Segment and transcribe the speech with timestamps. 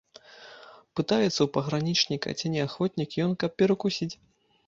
[0.97, 4.11] Пытаецца ў пагранічніка, ці не ахвотнік ён, каб перакусіць.